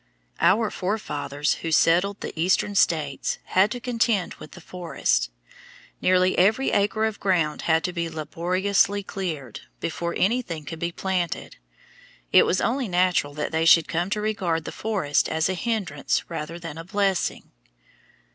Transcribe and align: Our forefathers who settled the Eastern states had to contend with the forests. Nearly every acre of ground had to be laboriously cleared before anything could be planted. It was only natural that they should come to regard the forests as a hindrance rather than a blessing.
Our 0.39 0.71
forefathers 0.71 1.53
who 1.61 1.71
settled 1.71 2.21
the 2.21 2.33
Eastern 2.35 2.73
states 2.73 3.37
had 3.43 3.69
to 3.69 3.79
contend 3.79 4.33
with 4.39 4.53
the 4.53 4.59
forests. 4.59 5.29
Nearly 6.01 6.35
every 6.39 6.71
acre 6.71 7.05
of 7.05 7.19
ground 7.19 7.61
had 7.69 7.83
to 7.83 7.93
be 7.93 8.09
laboriously 8.09 9.03
cleared 9.03 9.59
before 9.79 10.15
anything 10.17 10.65
could 10.65 10.79
be 10.79 10.91
planted. 10.91 11.57
It 12.31 12.47
was 12.47 12.61
only 12.61 12.87
natural 12.87 13.35
that 13.35 13.51
they 13.51 13.65
should 13.65 13.87
come 13.87 14.09
to 14.09 14.21
regard 14.21 14.65
the 14.65 14.71
forests 14.71 15.29
as 15.29 15.47
a 15.47 15.53
hindrance 15.53 16.23
rather 16.27 16.57
than 16.57 16.79
a 16.79 16.83
blessing. 16.83 17.51